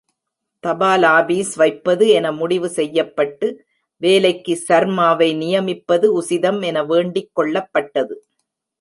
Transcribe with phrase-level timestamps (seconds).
[0.63, 3.47] தபாலாபீஸ் வைப்பது என முடிவு செய்யப்பட்டு,
[4.01, 8.15] வேலைக்கு சர்மாவை நியமிப்பது உசிதம் என வேண்டிக் கொள்ளப்பட்டது.